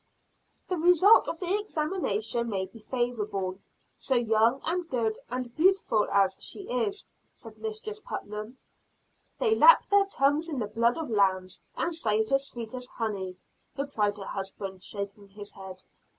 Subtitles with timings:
[0.67, 3.59] "The result of the examination may be favorable,
[3.99, 8.57] so young and good and beautiful as she is," said Mistress Putnam.
[9.37, 12.87] "They lap their tongues in the blood of lambs, and say it is sweet as
[12.87, 13.37] honey,"
[13.77, 15.83] replied her husband, shaking his head.